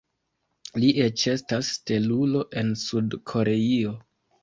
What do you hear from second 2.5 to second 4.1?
en Sud-Koreio.